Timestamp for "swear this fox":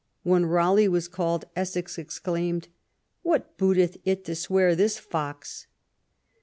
4.33-5.67